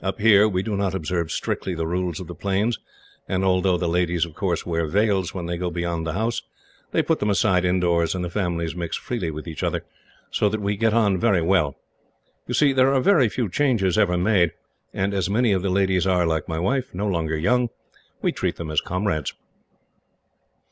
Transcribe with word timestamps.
Up 0.00 0.20
here, 0.20 0.48
we 0.48 0.62
do 0.62 0.76
not 0.76 0.94
observe 0.94 1.32
strictly 1.32 1.74
the 1.74 1.84
rules 1.84 2.20
of 2.20 2.28
the 2.28 2.34
plains, 2.36 2.78
and 3.26 3.44
although 3.44 3.76
the 3.76 3.88
ladies, 3.88 4.24
of 4.24 4.32
course, 4.32 4.64
wear 4.64 4.86
veils 4.86 5.34
when 5.34 5.46
they 5.46 5.56
go 5.58 5.68
beyond 5.68 6.06
the 6.06 6.12
house, 6.12 6.42
they 6.92 7.02
put 7.02 7.18
them 7.18 7.28
aside 7.28 7.64
indoors, 7.64 8.14
and 8.14 8.24
the 8.24 8.30
families 8.30 8.76
mix 8.76 8.96
freely 8.96 9.32
with 9.32 9.48
each 9.48 9.64
other, 9.64 9.82
so 10.30 10.48
that 10.48 10.60
we 10.60 10.76
get 10.76 10.94
on 10.94 11.18
very 11.18 11.42
well. 11.42 11.74
You 12.46 12.54
see, 12.54 12.72
there 12.72 12.94
are 12.94 13.00
very 13.00 13.28
few 13.28 13.48
changes 13.48 13.98
ever 13.98 14.16
made, 14.16 14.52
and 14.92 15.12
as 15.12 15.28
many 15.28 15.50
of 15.50 15.62
the 15.62 15.70
ladies 15.70 16.06
are, 16.06 16.24
like 16.24 16.46
my 16.48 16.60
wife, 16.60 16.94
no 16.94 17.08
longer 17.08 17.36
young, 17.36 17.68
we 18.22 18.30
treat 18.30 18.54
them 18.54 18.70
as 18.70 18.80
comrades." 18.80 19.32